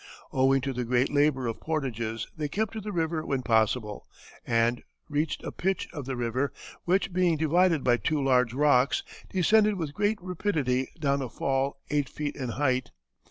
Owing 0.33 0.61
to 0.61 0.73
the 0.73 0.83
great 0.83 1.11
labor 1.13 1.45
of 1.45 1.59
portages 1.59 2.25
they 2.35 2.47
kept 2.47 2.73
to 2.73 2.81
the 2.81 2.91
river 2.91 3.23
when 3.23 3.43
possible, 3.43 4.07
and 4.43 4.81
"reached 5.09 5.43
a 5.43 5.51
pitch 5.51 5.87
of 5.93 6.05
the 6.07 6.15
river, 6.15 6.51
which, 6.85 7.13
being 7.13 7.37
divided 7.37 7.83
by 7.83 7.97
two 7.97 8.19
large 8.19 8.51
rocks, 8.55 9.03
descended 9.29 9.75
with 9.75 9.93
great 9.93 10.17
rapidity 10.19 10.89
down 10.99 11.21
a 11.21 11.29
fall 11.29 11.77
eight 11.91 12.09
feet 12.09 12.35
in 12.35 12.49
height. 12.49 12.89